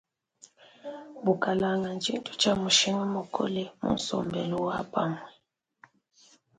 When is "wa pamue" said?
4.67-5.31